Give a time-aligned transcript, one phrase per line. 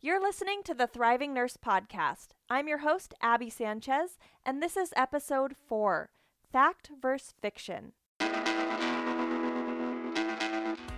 [0.00, 2.28] You're listening to the Thriving Nurse Podcast.
[2.48, 6.10] I'm your host, Abby Sanchez, and this is episode four
[6.52, 7.34] Fact vs.
[7.42, 7.94] Fiction.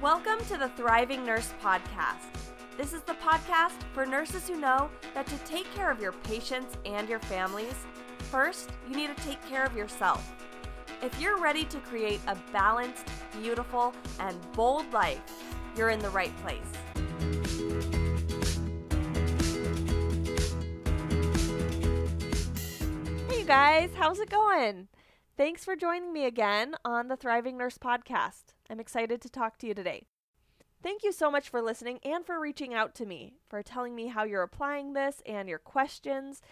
[0.02, 2.28] Welcome to the Thriving Nurse Podcast.
[2.76, 6.76] This is the podcast for nurses who know that to take care of your patients
[6.85, 7.87] and your families,
[8.30, 10.30] first, you need to take care of yourself.
[11.03, 13.06] If you're ready to create a balanced,
[13.40, 15.22] beautiful, and bold life,
[15.74, 16.60] you're in the right place.
[23.50, 24.86] Guys, how's it going?
[25.36, 28.54] Thanks for joining me again on the Thriving Nurse Podcast.
[28.70, 30.06] I'm excited to talk to you today.
[30.84, 34.06] Thank you so much for listening and for reaching out to me, for telling me
[34.06, 36.42] how you're applying this and your questions.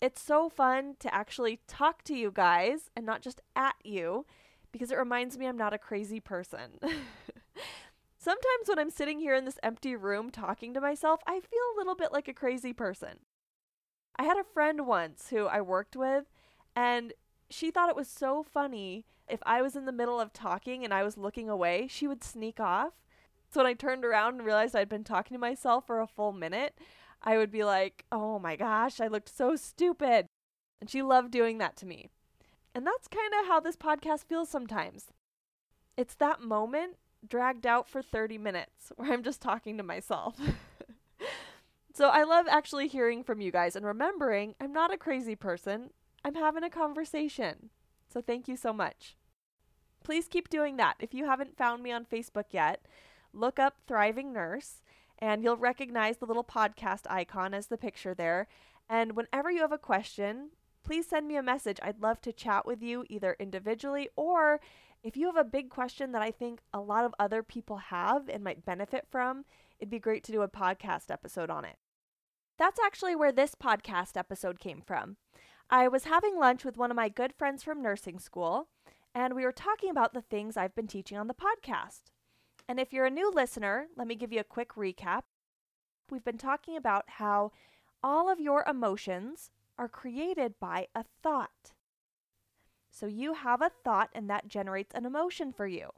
[0.00, 4.26] It's so fun to actually talk to you guys and not just at you
[4.72, 6.80] because it reminds me I'm not a crazy person.
[8.18, 11.78] Sometimes when I'm sitting here in this empty room talking to myself, I feel a
[11.78, 13.20] little bit like a crazy person.
[14.16, 16.24] I had a friend once who I worked with,
[16.76, 17.12] and
[17.50, 20.92] she thought it was so funny if I was in the middle of talking and
[20.92, 22.92] I was looking away, she would sneak off.
[23.50, 26.32] So when I turned around and realized I'd been talking to myself for a full
[26.32, 26.78] minute,
[27.22, 30.26] I would be like, oh my gosh, I looked so stupid.
[30.80, 32.10] And she loved doing that to me.
[32.74, 35.06] And that's kind of how this podcast feels sometimes.
[35.96, 40.36] It's that moment dragged out for 30 minutes where I'm just talking to myself.
[41.94, 45.90] So I love actually hearing from you guys and remembering I'm not a crazy person.
[46.24, 47.68] I'm having a conversation.
[48.08, 49.16] So thank you so much.
[50.02, 50.96] Please keep doing that.
[51.00, 52.86] If you haven't found me on Facebook yet,
[53.32, 54.82] look up Thriving Nurse
[55.18, 58.48] and you'll recognize the little podcast icon as the picture there.
[58.88, 60.50] And whenever you have a question,
[60.84, 61.78] please send me a message.
[61.82, 64.60] I'd love to chat with you either individually or
[65.02, 68.28] if you have a big question that I think a lot of other people have
[68.28, 69.44] and might benefit from,
[69.78, 71.76] it'd be great to do a podcast episode on it.
[72.58, 75.16] That's actually where this podcast episode came from.
[75.70, 78.68] I was having lunch with one of my good friends from nursing school,
[79.14, 82.02] and we were talking about the things I've been teaching on the podcast.
[82.68, 85.22] And if you're a new listener, let me give you a quick recap.
[86.10, 87.52] We've been talking about how
[88.02, 91.72] all of your emotions are created by a thought.
[92.90, 95.90] So you have a thought, and that generates an emotion for you.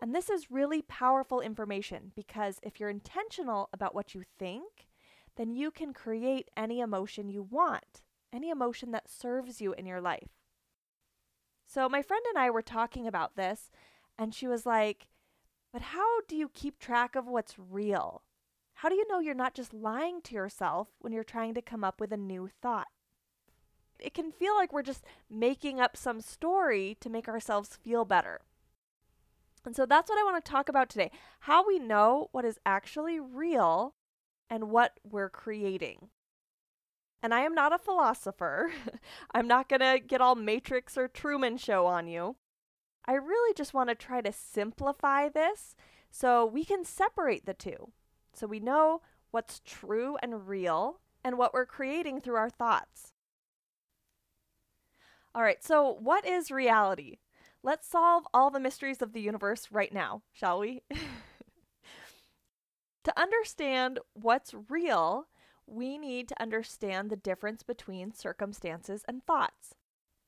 [0.00, 4.87] And this is really powerful information because if you're intentional about what you think,
[5.38, 10.00] then you can create any emotion you want, any emotion that serves you in your
[10.00, 10.28] life.
[11.66, 13.70] So, my friend and I were talking about this,
[14.18, 15.08] and she was like,
[15.72, 18.22] But how do you keep track of what's real?
[18.74, 21.84] How do you know you're not just lying to yourself when you're trying to come
[21.84, 22.88] up with a new thought?
[24.00, 28.40] It can feel like we're just making up some story to make ourselves feel better.
[29.64, 31.10] And so that's what I want to talk about today
[31.40, 33.94] how we know what is actually real
[34.50, 36.08] and what we're creating.
[37.22, 38.70] And I am not a philosopher.
[39.34, 42.36] I'm not going to get all Matrix or Truman Show on you.
[43.06, 45.74] I really just want to try to simplify this
[46.10, 47.92] so we can separate the two.
[48.34, 53.12] So we know what's true and real and what we're creating through our thoughts.
[55.34, 57.18] All right, so what is reality?
[57.62, 60.82] Let's solve all the mysteries of the universe right now, shall we?
[63.08, 65.28] To understand what's real,
[65.66, 69.74] we need to understand the difference between circumstances and thoughts.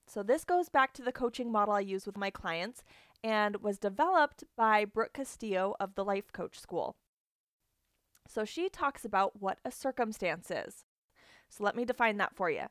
[0.06, 2.82] So, this goes back to the coaching model I use with my clients
[3.22, 6.96] and was developed by Brooke Castillo of the Life Coach School.
[8.26, 10.86] So, she talks about what a circumstance is.
[11.50, 12.68] So, let me define that for you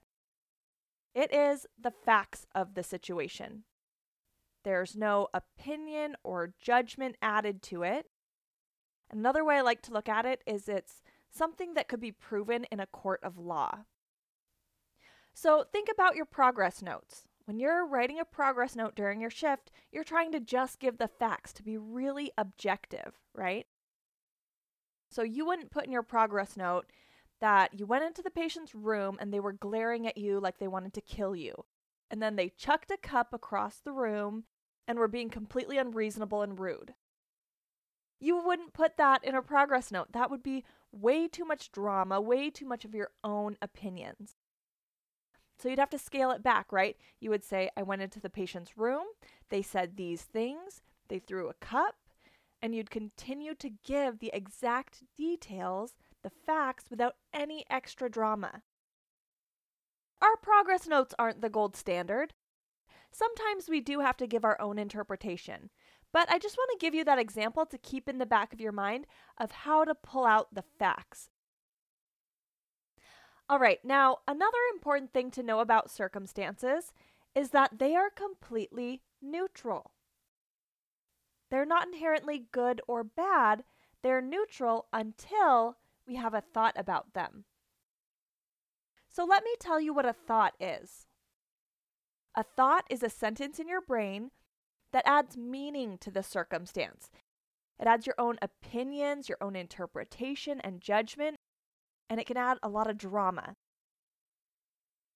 [1.14, 3.64] it is the facts of the situation.
[4.64, 8.08] There's no opinion or judgment added to it.
[9.12, 12.66] Another way I like to look at it is it's something that could be proven
[12.66, 13.80] in a court of law.
[15.34, 17.24] So think about your progress notes.
[17.46, 21.08] When you're writing a progress note during your shift, you're trying to just give the
[21.08, 23.66] facts to be really objective, right?
[25.10, 26.86] So you wouldn't put in your progress note
[27.42, 30.68] that you went into the patient's room and they were glaring at you like they
[30.68, 31.66] wanted to kill you.
[32.12, 34.44] And then they chucked a cup across the room
[34.88, 36.94] and were being completely unreasonable and rude.
[38.20, 40.12] You wouldn't put that in a progress note.
[40.12, 44.36] That would be way too much drama, way too much of your own opinions.
[45.58, 46.96] So you'd have to scale it back, right?
[47.20, 49.04] You would say, I went into the patient's room,
[49.50, 51.96] they said these things, they threw a cup,
[52.62, 58.62] and you'd continue to give the exact details, the facts, without any extra drama.
[60.22, 62.34] Our progress notes aren't the gold standard.
[63.12, 65.70] Sometimes we do have to give our own interpretation.
[66.12, 68.62] But I just want to give you that example to keep in the back of
[68.62, 69.06] your mind
[69.38, 71.30] of how to pull out the facts.
[73.48, 76.94] All right, now another important thing to know about circumstances
[77.36, 79.92] is that they are completely neutral.
[81.50, 83.64] They're not inherently good or bad,
[84.04, 85.78] they're neutral until
[86.08, 87.46] we have a thought about them.
[89.10, 91.08] So let me tell you what a thought is.
[92.36, 94.30] A thought is a sentence in your brain
[94.94, 97.10] that adds meaning to the circumstance.
[97.80, 101.38] It adds your own opinions, your own interpretation and judgment,
[102.10, 103.56] and it can add a lot of drama.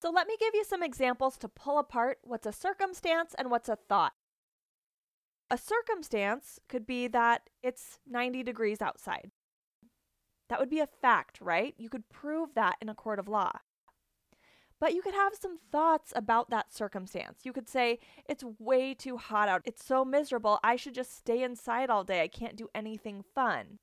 [0.01, 3.69] So let me give you some examples to pull apart what's a circumstance and what's
[3.69, 4.13] a thought.
[5.49, 9.31] A circumstance could be that it's 90 degrees outside.
[10.49, 11.73] That would be a fact, right?
[11.77, 13.59] You could prove that in a court of law.
[14.83, 17.45] But you could have some thoughts about that circumstance.
[17.45, 19.61] You could say, It's way too hot out.
[19.63, 20.59] It's so miserable.
[20.61, 22.21] I should just stay inside all day.
[22.21, 23.79] I can't do anything fun.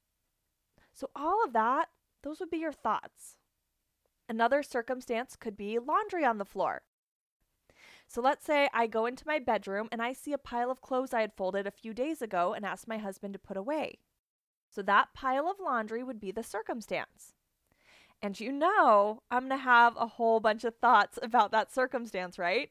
[0.93, 1.89] So, all of that,
[2.23, 3.37] those would be your thoughts.
[4.29, 6.83] Another circumstance could be laundry on the floor.
[8.07, 11.15] So let's say I go into my bedroom and I see a pile of clothes
[11.15, 14.01] I had folded a few days ago and asked my husband to put away.
[14.69, 17.33] So that pile of laundry would be the circumstance.
[18.23, 22.39] And you know, I'm going to have a whole bunch of thoughts about that circumstance,
[22.39, 22.71] right?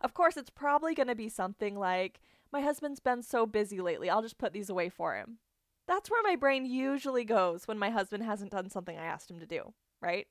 [0.00, 2.20] Of course, it's probably going to be something like,
[2.52, 5.38] my husband's been so busy lately, I'll just put these away for him.
[5.86, 9.40] That's where my brain usually goes when my husband hasn't done something I asked him
[9.40, 10.26] to do, right?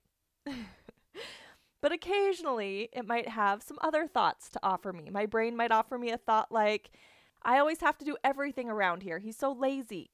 [1.82, 5.10] but occasionally, it might have some other thoughts to offer me.
[5.12, 6.92] My brain might offer me a thought like,
[7.44, 9.20] I always have to do everything around here.
[9.20, 10.12] He's so lazy.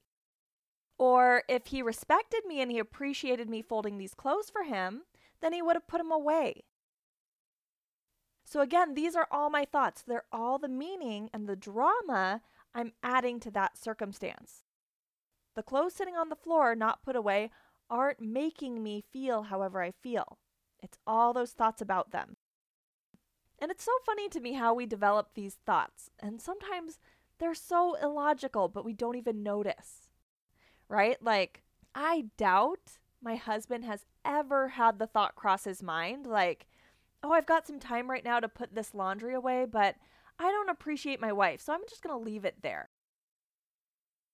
[1.00, 5.04] Or if he respected me and he appreciated me folding these clothes for him,
[5.40, 6.64] then he would have put them away.
[8.44, 10.02] So, again, these are all my thoughts.
[10.02, 12.42] They're all the meaning and the drama
[12.74, 14.64] I'm adding to that circumstance.
[15.56, 17.50] The clothes sitting on the floor, not put away,
[17.88, 20.36] aren't making me feel however I feel.
[20.82, 22.36] It's all those thoughts about them.
[23.58, 26.10] And it's so funny to me how we develop these thoughts.
[26.18, 26.98] And sometimes
[27.38, 30.09] they're so illogical, but we don't even notice
[30.90, 31.16] right?
[31.22, 31.62] Like,
[31.94, 36.66] I doubt my husband has ever had the thought cross his mind, like,
[37.22, 39.94] oh, I've got some time right now to put this laundry away, but
[40.38, 42.90] I don't appreciate my wife, so I'm just going to leave it there.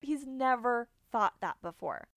[0.01, 2.09] He's never thought that before.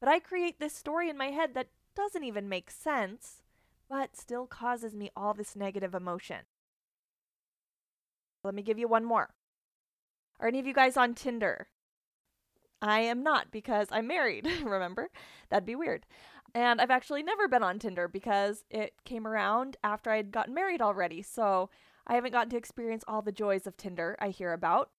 [0.00, 3.42] But I create this story in my head that doesn't even make sense,
[3.88, 6.42] but still causes me all this negative emotion.
[8.44, 9.30] Let me give you one more.
[10.38, 11.68] Are any of you guys on Tinder?
[12.80, 15.10] I am not because I'm married, remember?
[15.48, 16.06] That'd be weird.
[16.54, 20.80] And I've actually never been on Tinder because it came around after I'd gotten married
[20.80, 21.22] already.
[21.22, 21.70] So
[22.06, 24.90] I haven't gotten to experience all the joys of Tinder I hear about.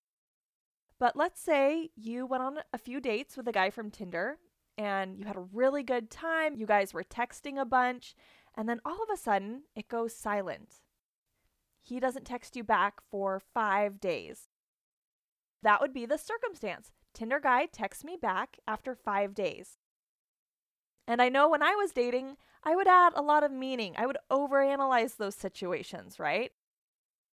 [0.99, 4.37] But let's say you went on a few dates with a guy from Tinder
[4.77, 6.55] and you had a really good time.
[6.55, 8.15] You guys were texting a bunch.
[8.55, 10.75] And then all of a sudden, it goes silent.
[11.81, 14.49] He doesn't text you back for five days.
[15.63, 16.91] That would be the circumstance.
[17.19, 19.77] Tinder guy texts me back after five days.
[21.05, 23.93] And I know when I was dating, I would add a lot of meaning.
[23.97, 26.51] I would overanalyze those situations, right?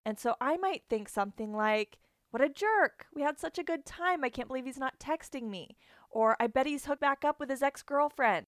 [0.04, 2.00] And so I might think something like,
[2.32, 3.06] what a jerk.
[3.14, 4.24] We had such a good time.
[4.24, 5.78] I can't believe he's not texting me.
[6.10, 8.48] Or I bet he's hooked back up with his ex girlfriend.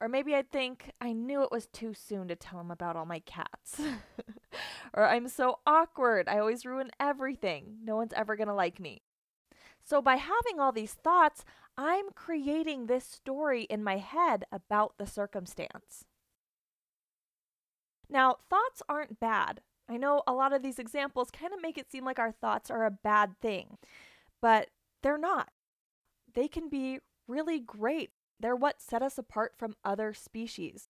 [0.00, 3.06] Or maybe I'd think, I knew it was too soon to tell him about all
[3.06, 3.80] my cats.
[4.94, 6.28] or I'm so awkward.
[6.28, 7.76] I always ruin everything.
[7.84, 9.02] No one's ever going to like me.
[9.84, 11.44] So, by having all these thoughts,
[11.76, 16.06] I'm creating this story in my head about the circumstance.
[18.08, 19.60] Now, thoughts aren't bad.
[19.88, 22.70] I know a lot of these examples kind of make it seem like our thoughts
[22.70, 23.76] are a bad thing,
[24.40, 24.70] but
[25.02, 25.50] they're not.
[26.32, 28.10] They can be really great.
[28.40, 30.88] They're what set us apart from other species.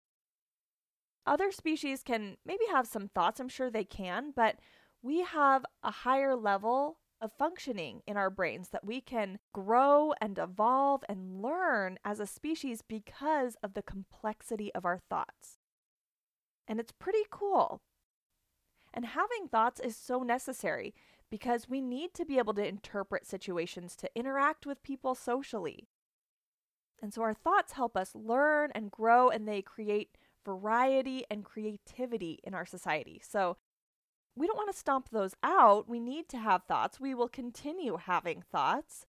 [1.26, 4.56] Other species can maybe have some thoughts, I'm sure they can, but
[5.02, 10.38] we have a higher level of functioning in our brains that we can grow and
[10.38, 15.56] evolve and learn as a species because of the complexity of our thoughts.
[16.68, 17.80] And it's pretty cool.
[18.92, 20.94] And having thoughts is so necessary
[21.30, 25.88] because we need to be able to interpret situations to interact with people socially.
[27.02, 32.38] And so our thoughts help us learn and grow, and they create variety and creativity
[32.44, 33.20] in our society.
[33.26, 33.56] So
[34.36, 35.88] we don't want to stomp those out.
[35.88, 36.98] We need to have thoughts.
[36.98, 39.06] We will continue having thoughts.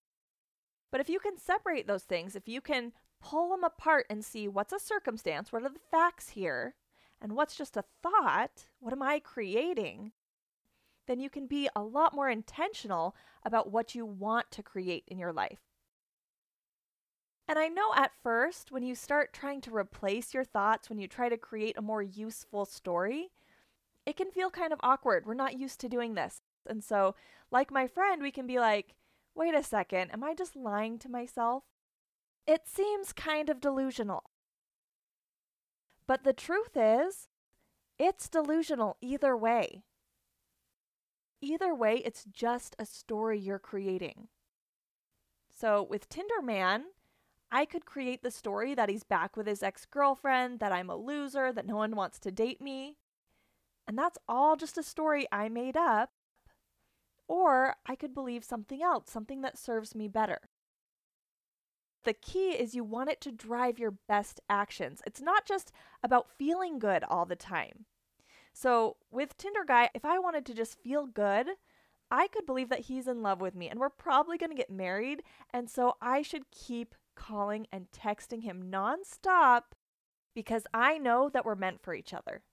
[0.91, 4.48] But if you can separate those things, if you can pull them apart and see
[4.48, 6.75] what's a circumstance, what are the facts here,
[7.22, 10.12] and what's just a thought, what am I creating,
[11.08, 15.17] then you can be a lot more intentional about what you want to create in
[15.17, 15.60] your life.
[17.48, 21.08] And I know at first, when you start trying to replace your thoughts, when you
[21.08, 23.32] try to create a more useful story,
[24.05, 25.25] it can feel kind of awkward.
[25.25, 26.41] We're not used to doing this.
[26.67, 27.15] And so,
[27.51, 28.95] like my friend, we can be like,
[29.35, 31.63] wait a second, am I just lying to myself?
[32.47, 34.24] It seems kind of delusional.
[36.07, 37.27] But the truth is,
[37.97, 39.83] it's delusional either way.
[41.41, 44.27] Either way, it's just a story you're creating.
[45.53, 46.85] So with Tinder Man,
[47.51, 50.95] I could create the story that he's back with his ex girlfriend, that I'm a
[50.95, 52.97] loser, that no one wants to date me.
[53.88, 56.10] And that's all just a story I made up.
[57.27, 60.42] Or I could believe something else, something that serves me better.
[62.04, 65.01] The key is you want it to drive your best actions.
[65.08, 65.72] It's not just
[66.04, 67.86] about feeling good all the time.
[68.54, 71.48] So, with Tinder Guy, if I wanted to just feel good,
[72.12, 74.70] I could believe that he's in love with me and we're probably going to get
[74.70, 75.24] married.
[75.51, 79.63] And so I should keep calling and texting him nonstop
[80.36, 82.44] because I know that we're meant for each other.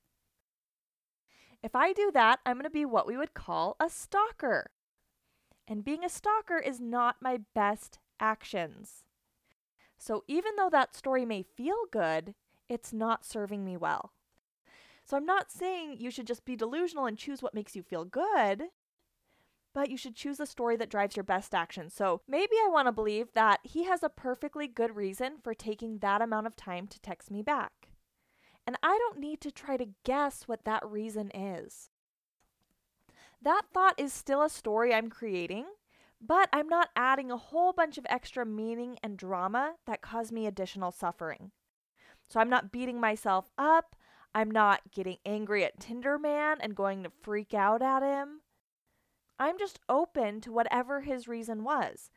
[1.63, 4.71] If I do that, I'm going to be what we would call a stalker.
[5.69, 9.05] And being a stalker is not my best actions.
[9.97, 12.35] So even though that story may feel good,
[12.69, 14.13] it's not serving me well.
[15.05, 18.05] So I'm not saying you should just be delusional and choose what makes you feel
[18.05, 18.65] good,
[19.75, 21.91] but you should choose a story that drives your best action.
[21.91, 25.99] So maybe I want to believe that he has a perfectly good reason for taking
[25.99, 27.92] that amount of time to text me back.
[28.67, 31.91] And I don't need to try to guess what that reason is.
[33.41, 35.67] That thought is still a story I'm creating,
[36.21, 40.47] but I'm not adding a whole bunch of extra meaning and drama that cause me
[40.47, 41.51] additional suffering.
[42.29, 43.97] So I'm not beating myself up.
[44.35, 48.43] I'm not getting angry at Tinder Man and going to freak out at him.
[49.39, 52.11] I'm just open to whatever his reason was.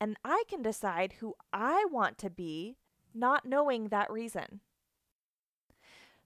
[0.00, 2.76] And I can decide who I want to be,
[3.14, 4.60] not knowing that reason.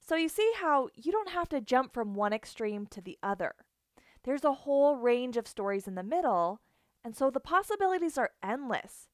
[0.04, 3.54] So you see how you don't have to jump from one extreme to the other.
[4.25, 6.61] There's a whole range of stories in the middle,
[7.04, 9.09] and so the possibilities are endless.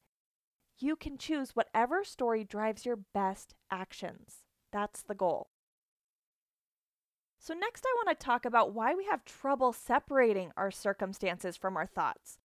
[0.77, 4.43] You can choose whatever story drives your best actions.
[4.71, 5.49] That's the goal.
[7.41, 11.77] So, next, I want to talk about why we have trouble separating our circumstances from
[11.77, 12.37] our thoughts.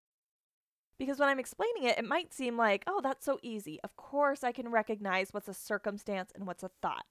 [0.98, 3.80] Because when I'm explaining it, it might seem like, oh, that's so easy.
[3.82, 7.06] Of course, I can recognize what's a circumstance and what's a thought.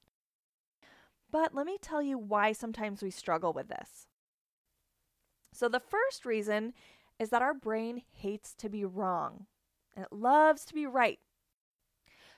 [1.33, 4.05] But let me tell you why sometimes we struggle with this.
[5.51, 6.73] So, the first reason
[7.17, 9.47] is that our brain hates to be wrong
[9.95, 11.19] and it loves to be right.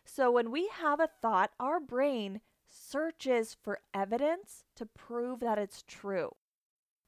[0.05, 5.83] So, when we have a thought, our brain searches for evidence to prove that it's
[5.85, 6.31] true.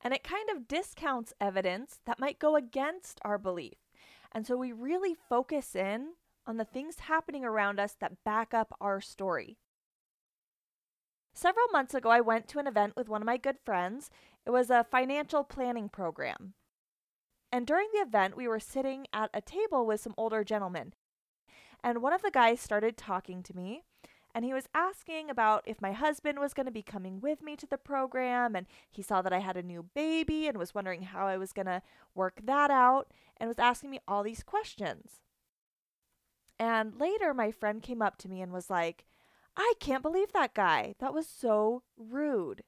[0.01, 3.77] And it kind of discounts evidence that might go against our belief.
[4.33, 6.09] And so we really focus in
[6.45, 9.57] on the things happening around us that back up our story.
[11.37, 14.09] Several months ago, I went to an event with one of my good friends.
[14.43, 16.55] It was a financial planning program.
[17.51, 20.93] And during the event, we were sitting at a table with some older gentlemen.
[21.83, 23.83] And one of the guys started talking to me
[24.33, 27.55] and he was asking about if my husband was going to be coming with me
[27.57, 31.03] to the program and he saw that I had a new baby and was wondering
[31.03, 31.83] how I was going to
[32.15, 35.21] work that out and was asking me all these questions.
[36.57, 39.05] And later my friend came up to me and was like,
[39.57, 40.95] "I can't believe that guy.
[40.99, 42.63] That was so rude."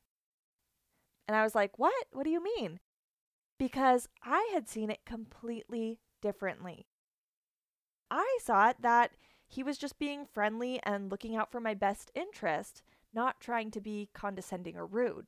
[1.27, 2.07] And I was like, "What?
[2.11, 2.79] What do you mean?"
[3.57, 6.87] Because I had seen it completely differently.
[8.09, 9.15] I saw it that
[9.47, 12.81] he was just being friendly and looking out for my best interest,
[13.13, 15.27] not trying to be condescending or rude.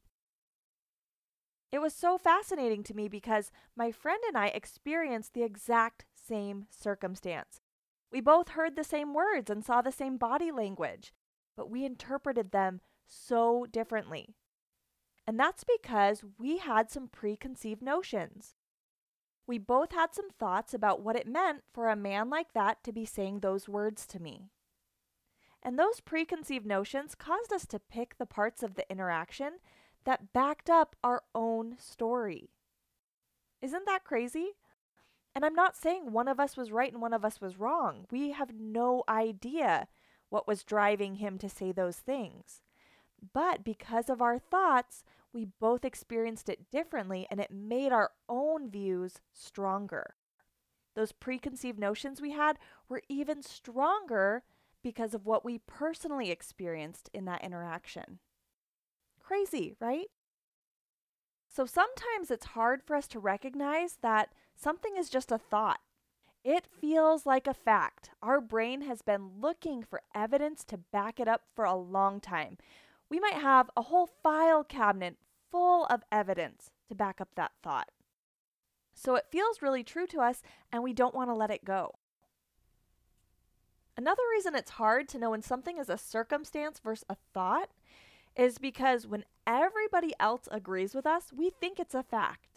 [1.71, 6.67] It was so fascinating to me because my friend and I experienced the exact same
[6.69, 7.61] circumstance.
[8.11, 11.13] We both heard the same words and saw the same body language,
[11.61, 14.33] but we interpreted them so differently.
[15.27, 18.55] And that's because we had some preconceived notions.
[19.45, 22.91] We both had some thoughts about what it meant for a man like that to
[22.91, 24.49] be saying those words to me.
[25.61, 29.59] And those preconceived notions caused us to pick the parts of the interaction
[30.03, 32.49] that backed up our own story.
[33.61, 34.53] Isn't that crazy?
[35.35, 38.07] And I'm not saying one of us was right and one of us was wrong.
[38.09, 39.87] We have no idea
[40.31, 42.61] what was driving him to say those things.
[43.33, 48.71] But because of our thoughts, we both experienced it differently and it made our own
[48.71, 50.15] views stronger.
[50.95, 52.57] Those preconceived notions we had
[52.89, 54.43] were even stronger
[54.81, 58.19] because of what we personally experienced in that interaction.
[59.19, 60.07] Crazy, right?
[61.47, 65.81] So sometimes it's hard for us to recognize that something is just a thought.
[66.43, 68.09] It feels like a fact.
[68.21, 72.57] Our brain has been looking for evidence to back it up for a long time.
[73.09, 75.17] We might have a whole file cabinet
[75.51, 77.89] full of evidence to back up that thought.
[78.95, 81.95] So it feels really true to us, and we don't want to let it go.
[83.95, 87.69] Another reason it's hard to know when something is a circumstance versus a thought
[88.35, 92.47] is because when everybody else agrees with us, we think it's a fact.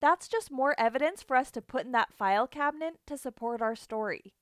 [0.00, 3.74] That's just more evidence for us to put in that file cabinet to support our
[3.74, 4.34] story.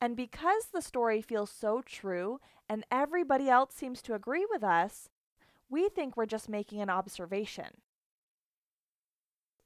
[0.00, 5.08] And because the story feels so true and everybody else seems to agree with us,
[5.68, 7.80] we think we're just making an observation.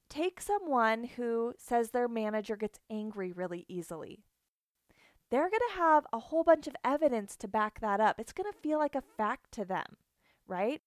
[0.09, 4.23] Take someone who says their manager gets angry really easily.
[5.29, 8.19] They're going to have a whole bunch of evidence to back that up.
[8.19, 9.97] It's going to feel like a fact to them,
[10.47, 10.81] right?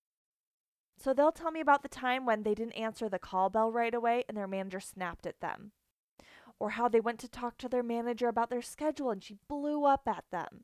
[1.03, 3.93] So they'll tell me about the time when they didn't answer the call bell right
[3.93, 5.73] away and their manager snapped at them.
[6.61, 9.85] Or how they went to talk to their manager about their schedule and she blew
[9.85, 10.63] up at them.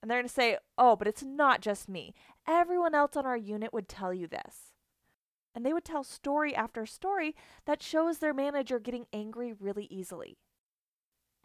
[0.00, 2.14] And they're going to say, oh, but it's not just me.
[2.46, 4.72] Everyone else on our unit would tell you this.
[5.54, 10.38] And they would tell story after story that shows their manager getting angry really easily.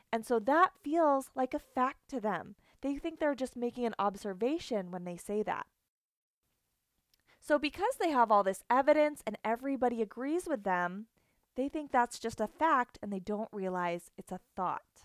[0.10, 2.56] And so that feels like a fact to them.
[2.82, 5.66] They think they're just making an observation when they say that.
[7.46, 11.08] So, because they have all this evidence and everybody agrees with them,
[11.58, 15.04] they think that's just a fact and they don't realize it's a thought.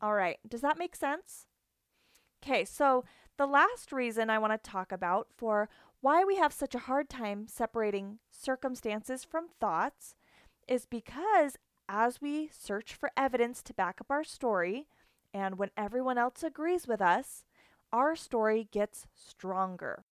[0.00, 1.46] All right, does that make sense?
[2.42, 3.04] Okay, so
[3.36, 5.68] the last reason I want to talk about for
[6.00, 10.14] why we have such a hard time separating circumstances from thoughts
[10.66, 14.86] is because as we search for evidence to back up our story,
[15.34, 17.44] and when everyone else agrees with us,
[17.92, 20.06] our story gets stronger.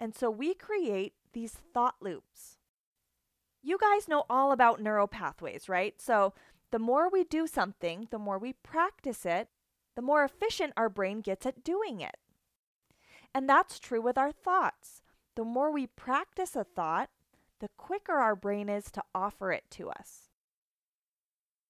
[0.00, 2.58] And so we create these thought loops.
[3.62, 6.00] You guys know all about neural pathways, right?
[6.00, 6.34] So
[6.70, 9.48] the more we do something, the more we practice it,
[9.96, 12.16] the more efficient our brain gets at doing it.
[13.34, 15.02] And that's true with our thoughts.
[15.34, 17.10] The more we practice a thought,
[17.60, 20.27] the quicker our brain is to offer it to us.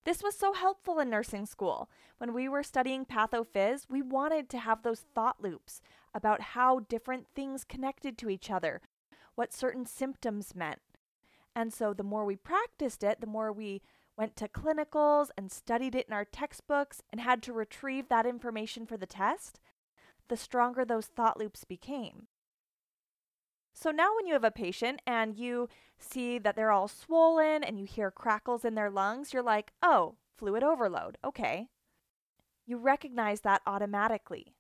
[0.05, 1.91] This was so helpful in nursing school.
[2.19, 5.83] When we were studying pathophys, we wanted to have those thought loops
[6.15, 8.81] about how different things connected to each other,
[9.35, 10.81] what certain symptoms meant.
[11.55, 13.83] And so the more we practiced it, the more we
[14.17, 18.87] went to clinicals and studied it in our textbooks and had to retrieve that information
[18.87, 19.61] for the test,
[20.29, 22.27] the stronger those thought loops became.
[23.81, 25.69] So now, when you have a patient and you
[26.01, 30.17] see that they're all swollen and you hear crackles in their lungs, you're like, oh,
[30.37, 31.17] fluid overload.
[31.25, 31.69] Okay.
[32.67, 34.57] You recognize that automatically.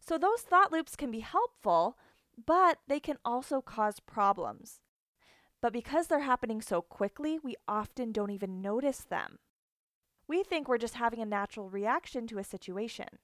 [0.00, 1.98] So those thought loops can be helpful,
[2.46, 4.80] but they can also cause problems.
[5.60, 9.38] But because they're happening so quickly, we often don't even notice them.
[10.26, 13.18] We think we're just having a natural reaction to a situation.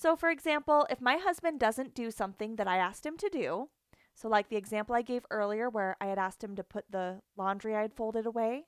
[0.00, 3.68] So, for example, if my husband doesn't do something that I asked him to do,
[4.14, 7.20] so like the example I gave earlier where I had asked him to put the
[7.36, 8.66] laundry I had folded away,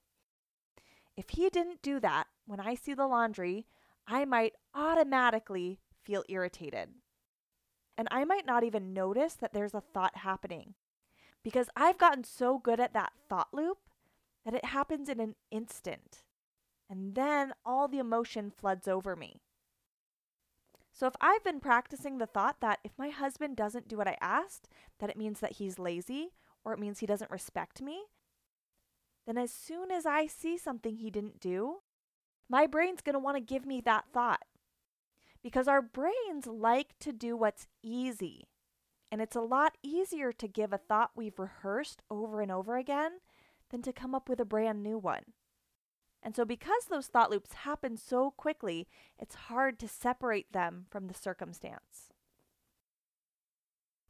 [1.17, 3.69] if he didn't do that, when I see the laundry,
[4.09, 6.89] I might automatically feel irritated.
[7.97, 10.75] And I might not even notice that there's a thought happening
[11.45, 13.79] because I've gotten so good at that thought loop
[14.45, 16.25] that it happens in an instant.
[16.89, 19.43] And then all the emotion floods over me.
[21.01, 24.19] So if I've been practicing the thought that if my husband doesn't do what I
[24.21, 28.03] asked, that it means that he's lazy or it means he doesn't respect me,
[29.27, 31.77] then as soon as I see something he didn't do,
[32.51, 34.43] my brain's going to want to give me that thought
[35.43, 38.45] because our brains like to do what's easy.
[39.11, 43.21] And it's a lot easier to give a thought we've rehearsed over and over again
[43.71, 45.23] than to come up with a brand new one.
[46.23, 48.87] And so, because those thought loops happen so quickly,
[49.19, 52.11] it's hard to separate them from the circumstance.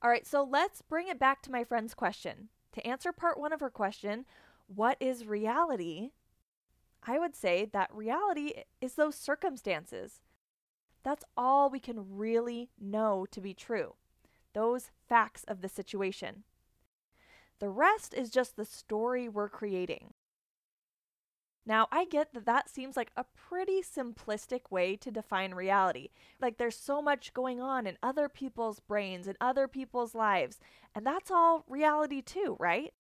[0.02, 2.48] All right, so let's bring it back to my friend's question.
[2.72, 4.24] To answer part one of her question,
[4.66, 6.10] what is reality?
[7.06, 10.20] I would say that reality is those circumstances
[11.02, 13.94] that's all we can really know to be true.
[14.52, 16.44] Those facts of the situation.
[17.58, 20.14] The rest is just the story we're creating.
[21.66, 26.08] Now, I get that that seems like a pretty simplistic way to define reality.
[26.40, 30.58] Like, there's so much going on in other people's brains and other people's lives,
[30.94, 32.92] and that's all reality too, right?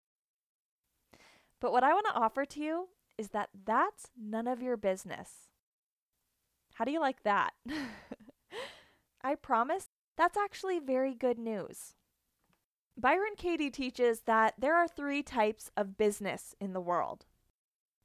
[1.61, 5.31] But what I want to offer to you is that that's none of your business.
[6.75, 7.55] How do you like that?
[9.23, 11.95] I promise that's actually very good news.
[12.97, 17.27] Byron Katie teaches that there are three types of business in the world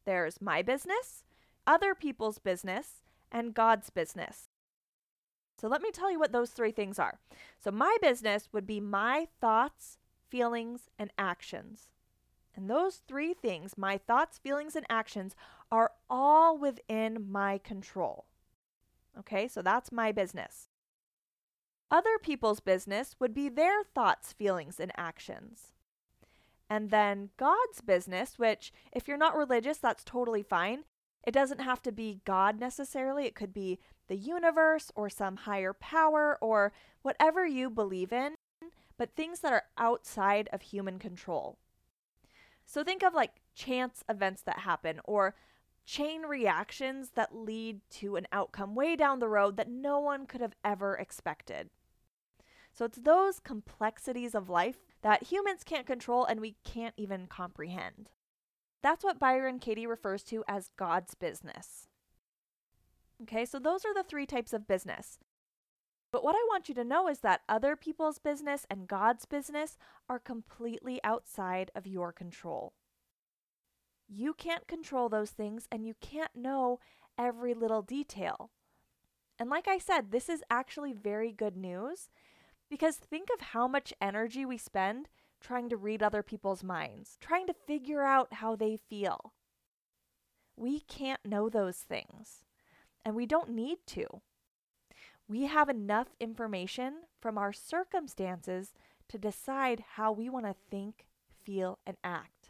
[0.05, 1.23] there's my business,
[1.65, 4.49] other people's business, and God's business.
[5.59, 7.19] So let me tell you what those three things are.
[7.59, 9.97] So, my business would be my thoughts,
[10.29, 11.87] feelings, and actions.
[12.55, 15.35] And those three things, my thoughts, feelings, and actions,
[15.71, 18.25] are all within my control.
[19.17, 20.67] Okay, so that's my business.
[21.89, 25.72] Other people's business would be their thoughts, feelings, and actions.
[26.69, 30.84] And then God's business, which, if you're not religious, that's totally fine.
[31.26, 35.73] It doesn't have to be God necessarily, it could be the universe or some higher
[35.73, 38.36] power or whatever you believe in,
[38.97, 41.58] but things that are outside of human control.
[42.65, 45.36] So think of like chance events that happen or
[45.86, 50.41] chain reactions that lead to an outcome way down the road that no one could
[50.41, 51.69] have ever expected.
[52.73, 58.09] So it's those complexities of life that humans can't control and we can't even comprehend.
[58.81, 61.88] That's what Byron Katie refers to as God's business.
[63.21, 65.19] Okay, so those are the three types of business.
[66.12, 69.77] But what I want you to know is that other people's business and God's business
[70.09, 72.73] are completely outside of your control.
[74.07, 76.79] You can't control those things and you can't know
[77.17, 78.49] every little detail.
[79.39, 82.09] And like I said, this is actually very good news
[82.73, 85.07] because think of how much energy we spend
[85.39, 89.31] trying to read other people's minds, trying to figure out how they feel.
[90.55, 92.45] We can't know those things,
[93.05, 94.07] and we don't need to.
[95.27, 98.73] We have enough information from our circumstances
[99.07, 101.05] to decide how we want to think,
[101.43, 102.49] feel, and act.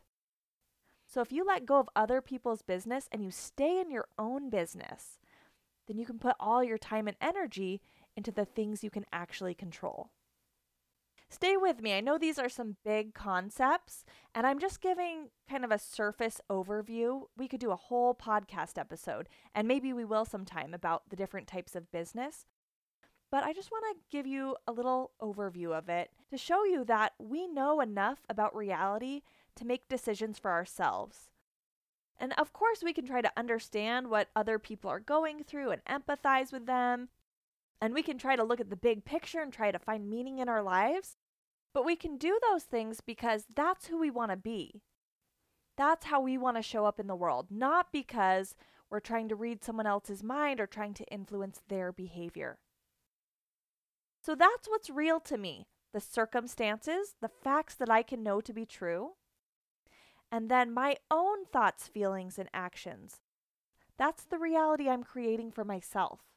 [1.06, 4.50] So if you let go of other people's business and you stay in your own
[4.50, 5.20] business,
[5.86, 7.82] then you can put all your time and energy
[8.16, 10.10] into the things you can actually control.
[11.30, 11.94] Stay with me.
[11.94, 16.40] I know these are some big concepts, and I'm just giving kind of a surface
[16.48, 17.24] overview.
[17.36, 21.48] We could do a whole podcast episode, and maybe we will sometime about the different
[21.48, 22.46] types of business.
[23.32, 26.86] But I just want to give you a little overview of it to show you
[26.86, 29.22] that we know enough about reality
[29.56, 31.32] to make decisions for ourselves.
[32.20, 35.84] And of course, we can try to understand what other people are going through and
[35.86, 37.10] empathize with them.
[37.84, 40.40] And we can try to look at the big picture and try to find meaning
[40.40, 41.18] in our lives.
[41.74, 44.84] But we can do those things because that's who we want to be.
[45.76, 48.56] That's how we want to show up in the world, not because
[48.90, 52.58] we're trying to read someone else's mind or trying to influence their behavior.
[54.24, 58.54] So that's what's real to me the circumstances, the facts that I can know to
[58.54, 59.12] be true,
[60.32, 63.18] and then my own thoughts, feelings, and actions.
[63.98, 66.33] That's the reality I'm creating for myself.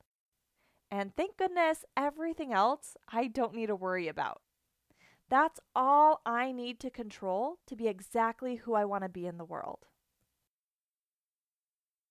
[0.91, 4.43] And thank goodness, everything else I don't need to worry about.
[5.29, 9.39] That's all I need to control to be exactly who I want to be in
[9.39, 9.87] the world.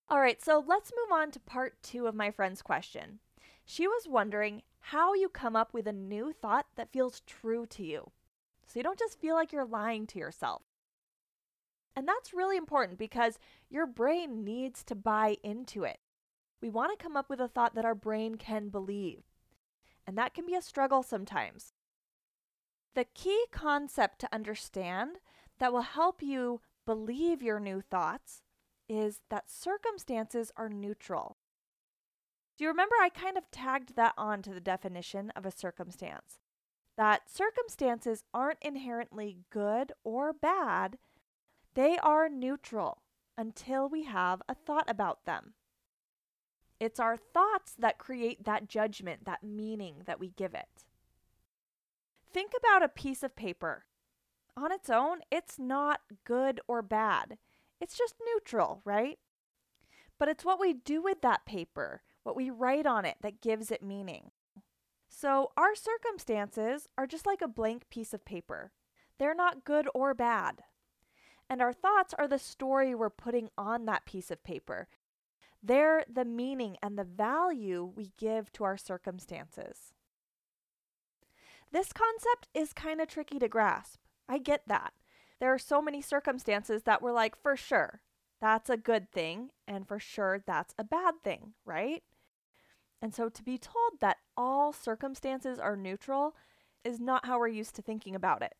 [0.10, 3.20] All right, so let's move on to part two of my friend's question.
[3.64, 7.84] She was wondering how you come up with a new thought that feels true to
[7.84, 8.12] you.
[8.68, 10.62] So you don't just feel like you're lying to yourself.
[11.96, 16.00] And that's really important because your brain needs to buy into it.
[16.66, 19.22] We want to come up with a thought that our brain can believe.
[20.08, 21.74] And that can be a struggle sometimes.
[22.96, 25.18] The key concept to understand
[25.60, 28.42] that will help you believe your new thoughts
[28.90, 31.38] is that circumstances are neutral.
[32.58, 36.40] Do you remember I kind of tagged that on to the definition of a circumstance?
[36.98, 40.98] That circumstances aren't inherently good or bad,
[41.76, 43.04] they are neutral
[43.38, 45.54] until we have a thought about them.
[46.80, 50.86] It's our thoughts that create that judgment, that meaning that we give it.
[52.34, 53.86] Think about a piece of paper.
[54.58, 57.38] On its own, it's not good or bad.
[57.80, 59.20] It's just neutral, right?
[60.18, 63.72] But it's what we do with that paper, what we write on it, that gives
[63.72, 64.32] it meaning.
[65.10, 68.72] So, our circumstances are just like a blank piece of paper.
[69.18, 70.64] They're not good or bad.
[71.50, 74.88] And our thoughts are the story we're putting on that piece of paper.
[75.66, 79.94] They're the meaning and the value we give to our circumstances.
[81.72, 84.00] This concept is kind of tricky to grasp.
[84.30, 84.94] I get that.
[85.40, 88.02] There are so many circumstances that we're like, for sure,
[88.40, 92.04] that's a good thing, and for sure, that's a bad thing, right?
[93.02, 96.36] And so to be told that all circumstances are neutral
[96.84, 98.54] is not how we're used to thinking about it.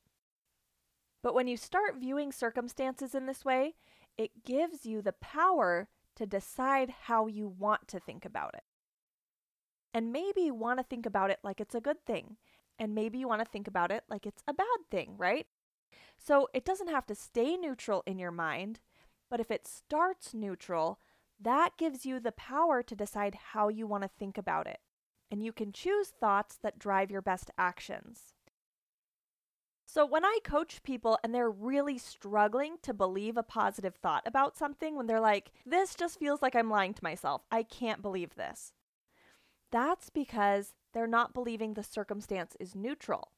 [1.22, 3.76] But when you start viewing circumstances in this way,
[4.18, 8.64] it gives you the power to decide how you want to think about it.
[9.94, 12.38] And maybe you want to think about it like it's a good thing
[12.78, 15.48] and maybe you want to think about it like it's a bad thing, right?
[16.18, 18.82] So it doesn't have to stay neutral in your mind,
[19.30, 21.00] But if it starts neutral,
[21.40, 24.80] that gives you the power to decide how you want to think about it.
[25.32, 28.35] And you can choose thoughts that drive your best actions.
[29.88, 34.58] So, when I coach people and they're really struggling to believe a positive thought about
[34.58, 38.36] something, when they're like, this just feels like I'm lying to myself, I can't believe
[38.36, 38.74] this,
[39.72, 43.32] that's because they're not believing the circumstance is neutral.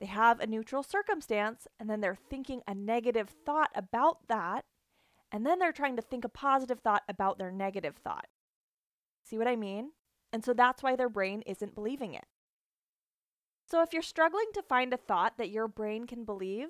[0.00, 4.64] They have a neutral circumstance, and then they're thinking a negative thought about that,
[5.30, 8.26] and then they're trying to think a positive thought about their negative thought.
[9.24, 9.92] See what I mean?
[10.32, 12.24] And so that's why their brain isn't believing it.
[13.66, 16.68] So if you're struggling to find a thought that your brain can believe,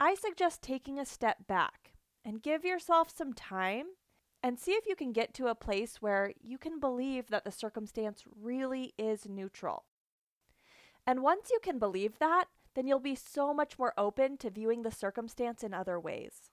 [0.00, 1.92] I suggest taking a step back
[2.24, 3.86] and give yourself some time
[4.42, 7.52] and see if you can get to a place where you can believe that the
[7.52, 9.84] circumstance really is neutral.
[11.06, 14.82] And once you can believe that, then you'll be so much more open to viewing
[14.82, 16.50] the circumstance in other ways.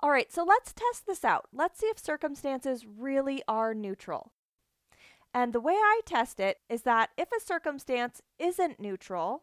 [0.00, 1.48] All right, so let's test this out.
[1.52, 4.32] Let's see if circumstances really are neutral.
[5.36, 9.42] And the way I test it is that if a circumstance isn't neutral,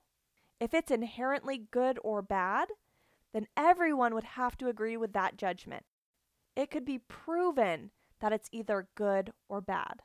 [0.60, 2.69] if it's inherently good or bad,
[3.32, 5.86] then everyone would have to agree with that judgment.
[6.56, 10.01] It could be proven that it's either good or bad.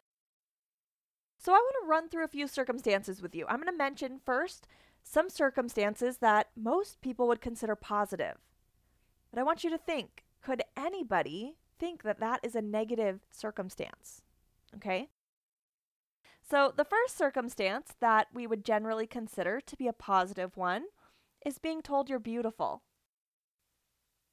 [1.38, 3.46] So, I want to run through a few circumstances with you.
[3.48, 4.68] I'm going to mention first
[5.02, 8.36] some circumstances that most people would consider positive.
[9.30, 14.20] But I want you to think could anybody think that that is a negative circumstance?
[14.74, 15.08] Okay.
[16.50, 20.84] So, the first circumstance that we would generally consider to be a positive one
[21.44, 22.82] is being told you're beautiful.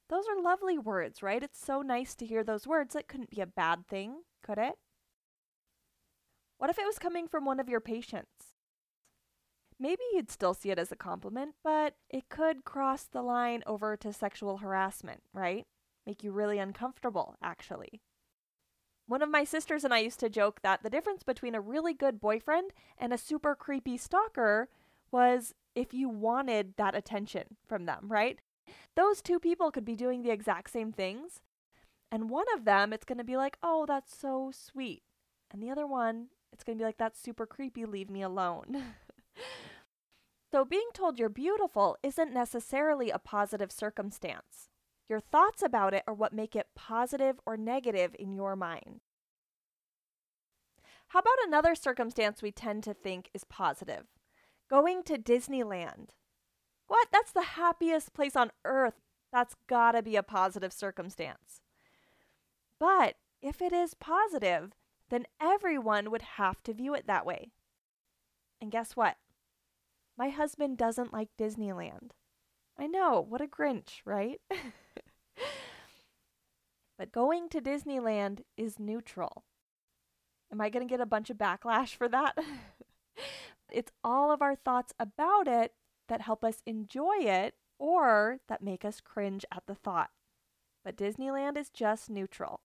[0.08, 1.42] Those are lovely words, right?
[1.42, 2.94] It's so nice to hear those words.
[2.94, 4.76] It couldn't be a bad thing, could it?
[6.56, 8.54] What if it was coming from one of your patients?
[9.78, 13.94] Maybe you'd still see it as a compliment, but it could cross the line over
[13.98, 15.66] to sexual harassment, right?
[16.06, 18.00] Make you really uncomfortable, actually.
[19.08, 21.94] One of my sisters and I used to joke that the difference between a really
[21.94, 24.68] good boyfriend and a super creepy stalker
[25.12, 28.40] was if you wanted that attention from them, right?
[28.96, 31.40] Those two people could be doing the exact same things.
[32.10, 35.02] And one of them, it's going to be like, oh, that's so sweet.
[35.52, 38.82] And the other one, it's going to be like, that's super creepy, leave me alone.
[40.52, 44.70] so, being told you're beautiful isn't necessarily a positive circumstance.
[45.08, 49.00] Your thoughts about it are what make it positive or negative in your mind.
[51.08, 54.06] How about another circumstance we tend to think is positive?
[54.68, 56.10] Going to Disneyland.
[56.88, 57.08] What?
[57.12, 59.00] That's the happiest place on earth.
[59.32, 61.60] That's gotta be a positive circumstance.
[62.80, 64.72] But if it is positive,
[65.08, 67.52] then everyone would have to view it that way.
[68.60, 69.16] And guess what?
[70.18, 72.10] My husband doesn't like Disneyland.
[72.78, 74.40] I know, what a Grinch, right?
[76.98, 79.44] but going to Disneyland is neutral.
[80.52, 82.38] Am I going to get a bunch of backlash for that?
[83.72, 85.72] it's all of our thoughts about it
[86.08, 90.10] that help us enjoy it or that make us cringe at the thought.
[90.84, 92.60] But Disneyland is just neutral.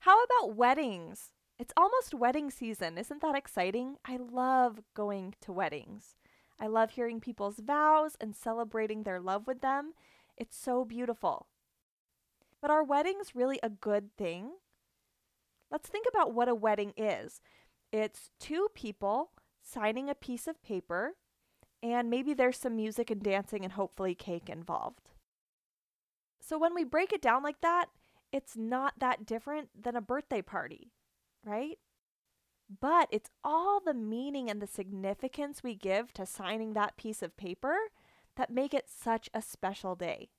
[0.00, 1.30] How about weddings?
[1.58, 2.96] It's almost wedding season.
[2.96, 3.96] Isn't that exciting?
[4.06, 6.16] I love going to weddings.
[6.58, 9.92] I love hearing people's vows and celebrating their love with them.
[10.38, 11.48] It's so beautiful.
[12.60, 14.52] But are weddings really a good thing?
[15.70, 17.40] Let's think about what a wedding is
[17.92, 19.30] it's two people
[19.62, 21.16] signing a piece of paper,
[21.82, 25.10] and maybe there's some music and dancing and hopefully cake involved.
[26.40, 27.86] So when we break it down like that,
[28.32, 30.92] it's not that different than a birthday party,
[31.44, 31.78] right?
[32.80, 37.36] But it's all the meaning and the significance we give to signing that piece of
[37.36, 37.76] paper
[38.36, 40.30] that make it such a special day.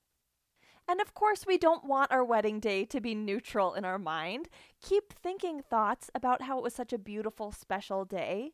[0.87, 4.49] And of course, we don't want our wedding day to be neutral in our mind.
[4.81, 8.51] Keep thinking thoughts about how it was such a beautiful, special day.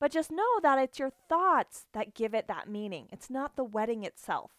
[0.00, 3.08] But just know that it's your thoughts that give it that meaning.
[3.10, 4.52] It's not the wedding itself.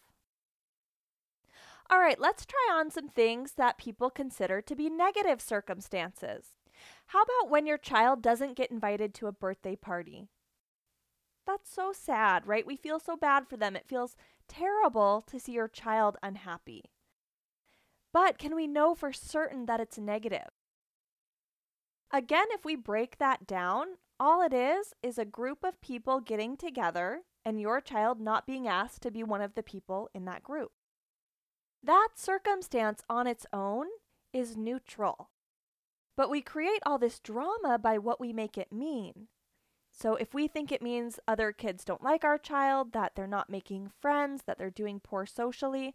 [1.90, 6.50] All right, let's try on some things that people consider to be negative circumstances.
[7.06, 10.28] How about when your child doesn't get invited to a birthday party?
[11.46, 12.64] That's so sad, right?
[12.66, 13.74] We feel so bad for them.
[13.74, 14.14] It feels
[14.50, 16.84] terrible to see your child unhappy.
[18.12, 20.48] But can we know for certain that it's negative?
[22.12, 23.86] Again, if we break that down,
[24.18, 28.66] all it is is a group of people getting together and your child not being
[28.66, 30.72] asked to be one of the people in that group.
[31.82, 33.86] That circumstance on its own
[34.32, 35.30] is neutral.
[36.16, 39.28] But we create all this drama by what we make it mean.
[40.00, 43.50] So if we think it means other kids don't like our child, that they're not
[43.50, 45.94] making friends, that they're doing poor socially,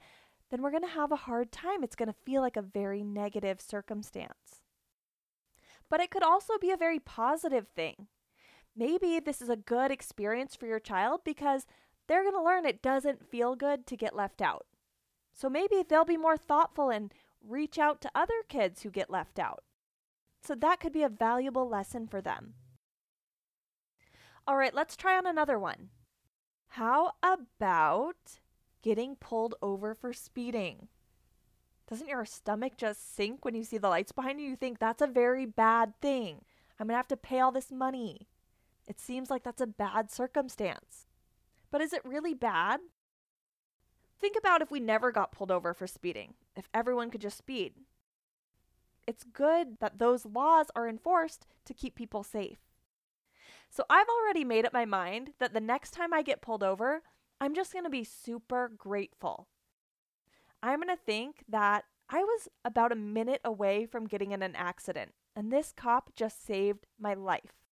[0.52, 1.84] then we're going to have a hard time.
[1.84, 4.62] It's going to feel like a very negative circumstance.
[5.89, 8.08] But it could also be a very positive thing.
[8.76, 11.65] Maybe this is a good experience for your child because
[12.08, 14.68] they're going to learn it doesn't feel good to get left out.
[15.34, 19.39] So maybe they'll be more thoughtful and reach out to other kids who get left
[19.39, 19.63] out.
[20.44, 22.54] So that could be a valuable lesson for them.
[24.47, 25.89] All right, let's try on another one.
[26.69, 28.39] How about
[28.84, 30.88] getting pulled over for speeding?
[31.89, 34.49] Doesn't your stomach just sink when you see the lights behind you?
[34.49, 36.41] You think that's a very bad thing.
[36.79, 38.27] I'm going to have to pay all this money.
[38.88, 41.08] It seems like that's a bad circumstance.
[41.71, 42.81] But is it really bad?
[44.19, 47.73] Think about if we never got pulled over for speeding, if everyone could just speed.
[49.08, 52.60] It's good that those laws are enforced to keep people safe.
[53.69, 57.01] So I've already made up my mind that the next time I get pulled over,
[57.41, 59.47] I'm just going to be super grateful.
[60.63, 64.56] I'm going to think that I was about a minute away from getting in an
[64.56, 67.65] accident, and this cop just saved my life.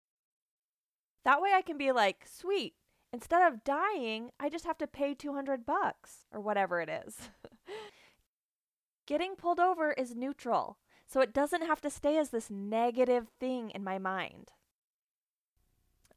[1.23, 2.73] That way I can be like, sweet,
[3.13, 7.29] instead of dying, I just have to pay 200 bucks or whatever it is.
[9.05, 13.69] Getting pulled over is neutral, so it doesn't have to stay as this negative thing
[13.69, 14.51] in my mind.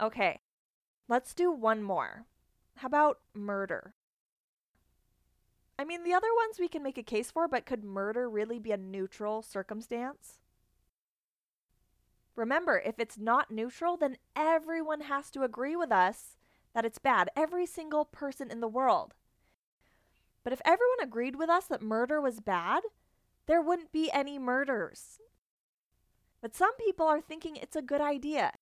[0.01, 0.41] Okay,
[1.09, 2.27] let's do one more.
[2.77, 3.95] How about murder?
[5.79, 8.59] I mean, the other ones we can make a case for, but could murder really
[8.59, 10.41] be a neutral circumstance?
[12.35, 16.37] Remember, if it's not neutral, then everyone has to agree with us
[16.75, 17.31] that it's bad.
[17.35, 19.15] Every single person in the world.
[20.45, 22.83] But if everyone agreed with us that murder was bad,
[23.47, 25.19] there wouldn't be any murders.
[26.43, 28.53] But some people are thinking it's a good idea.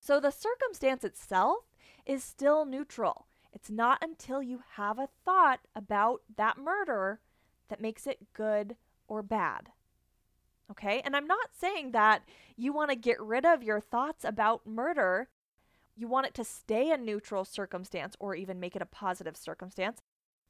[0.00, 1.64] So the circumstance itself
[2.06, 3.26] is still neutral.
[3.52, 7.20] It's not until you have a thought about that murder
[7.68, 9.68] that makes it good or bad.
[10.70, 11.02] Okay?
[11.04, 12.22] And I'm not saying that
[12.56, 15.28] you want to get rid of your thoughts about murder.
[15.96, 20.00] You want it to stay a neutral circumstance or even make it a positive circumstance.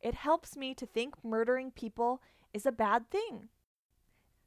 [0.00, 2.22] It helps me to think murdering people
[2.54, 3.48] is a bad thing.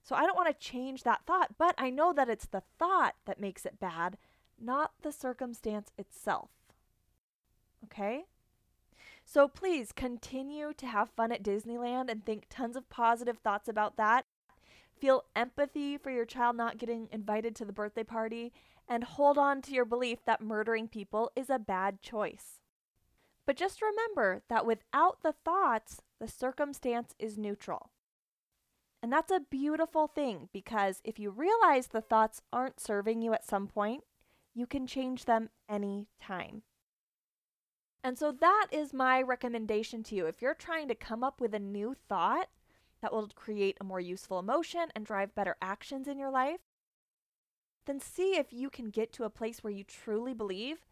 [0.01, 3.15] So I don't want to change that thought, but I know that it's the thought
[3.25, 4.17] that makes it bad,
[4.59, 6.49] not the circumstance itself.
[7.85, 8.25] Okay?
[9.25, 13.97] So please continue to have fun at Disneyland and think tons of positive thoughts about
[13.97, 14.25] that.
[14.99, 18.53] Feel empathy for your child not getting invited to the birthday party
[18.87, 22.59] and hold on to your belief that murdering people is a bad choice.
[23.45, 27.89] But just remember that without the thoughts, the circumstance is neutral.
[29.01, 33.45] And that's a beautiful thing because if you realize the thoughts aren't serving you at
[33.45, 34.03] some point,
[34.53, 36.63] you can change them any time.
[38.03, 40.25] And so that is my recommendation to you.
[40.25, 42.49] If you're trying to come up with a new thought
[43.01, 46.59] that will create a more useful emotion and drive better actions in your life,
[47.85, 50.85] then see if you can get to a place where you truly believe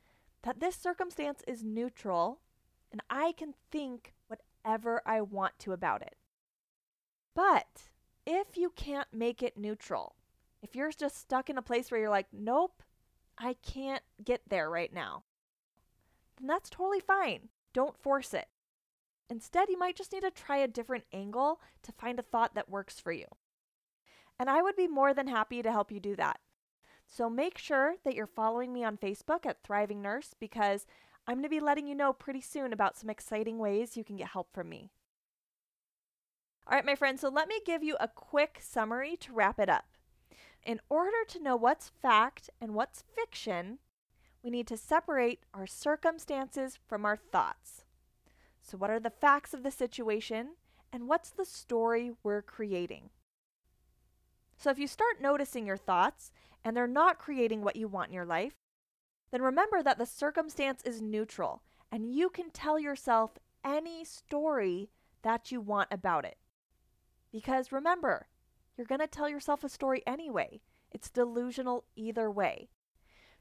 [0.43, 2.39] that this circumstance is neutral
[2.91, 6.15] and I can think whatever I want to about it.
[7.35, 7.83] But
[8.25, 10.15] if you can't make it neutral,
[10.61, 12.83] if you're just stuck in a place where you're like, nope,
[13.41, 15.23] I can't get there right now,
[16.37, 17.49] then that's totally fine.
[17.73, 18.47] Don't force it.
[19.29, 22.69] Instead, you might just need to try a different angle to find a thought that
[22.69, 23.25] works for you.
[24.37, 26.39] And I would be more than happy to help you do that.
[27.07, 30.85] So make sure that you're following me on Facebook at Thriving Nurse because
[31.27, 34.17] I'm going to be letting you know pretty soon about some exciting ways you can
[34.17, 34.91] get help from me.
[36.67, 39.69] All right, my friends, so let me give you a quick summary to wrap it
[39.69, 39.85] up.
[40.63, 43.79] In order to know what's fact and what's fiction,
[44.43, 47.83] we need to separate our circumstances from our thoughts.
[48.61, 50.49] So, what are the facts of the situation,
[50.93, 53.09] and what's the story we're creating?
[54.55, 56.31] So, if you start noticing your thoughts
[56.63, 58.53] and they're not creating what you want in your life,
[59.31, 63.31] then remember that the circumstance is neutral and you can tell yourself
[63.65, 64.89] any story
[65.23, 66.37] that you want about it.
[67.31, 68.27] Because remember,
[68.77, 70.61] you're going to tell yourself a story anyway.
[70.91, 72.69] It's delusional either way.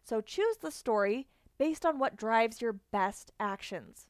[0.03, 1.28] So choose the story
[1.59, 4.07] based on what drives your best actions.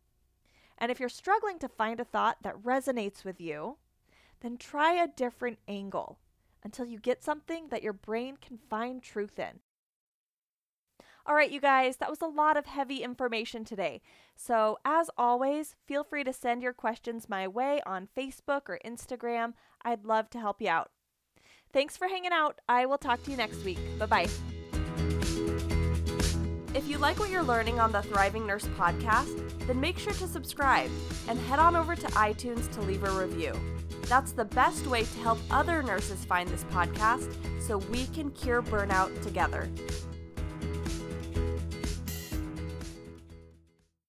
[0.78, 3.76] And if you're struggling to find a thought that resonates with you,
[4.40, 6.18] then try a different angle
[6.62, 9.60] until you get something that your brain can find truth in.
[11.26, 14.00] All right, you guys, that was a lot of heavy information today.
[14.36, 19.52] So, as always, feel free to send your questions my way on Facebook or Instagram.
[19.82, 20.90] I'd love to help you out.
[21.72, 22.58] Thanks for hanging out.
[22.68, 23.78] I will talk to you next week.
[23.98, 24.28] Bye bye.
[26.72, 30.26] If you like what you're learning on the Thriving Nurse podcast, then make sure to
[30.28, 30.90] subscribe
[31.28, 33.52] and head on over to iTunes to leave a review.
[34.02, 38.62] That's the best way to help other nurses find this podcast so we can cure
[38.62, 39.68] burnout together.